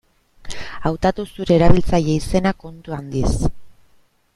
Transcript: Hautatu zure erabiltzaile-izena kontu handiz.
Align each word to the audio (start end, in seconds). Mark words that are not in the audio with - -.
Hautatu 0.89 1.25
zure 1.35 1.57
erabiltzaile-izena 1.59 2.57
kontu 2.65 2.99
handiz. 3.01 3.35